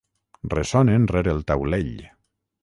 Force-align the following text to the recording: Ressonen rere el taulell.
Ressonen 0.53 1.05
rere 1.13 1.35
el 1.37 1.45
taulell. 1.53 1.93